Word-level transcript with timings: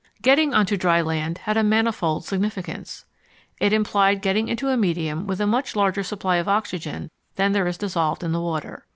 Getting 0.23 0.51
on 0.51 0.65
to 0.65 0.77
dry 0.77 0.99
land 0.99 1.37
had 1.37 1.57
a 1.57 1.63
manifold 1.63 2.25
significance. 2.25 3.05
It 3.59 3.71
implied 3.71 4.23
getting 4.23 4.47
into 4.47 4.69
a 4.69 4.75
medium 4.75 5.27
with 5.27 5.39
a 5.39 5.45
much 5.45 5.75
larger 5.75 6.01
supply 6.01 6.37
of 6.37 6.47
oxygen 6.49 7.11
than 7.35 7.51
there 7.51 7.67
is 7.67 7.77
dissolved 7.77 8.23
in 8.23 8.31
the 8.31 8.41
water. 8.41 8.87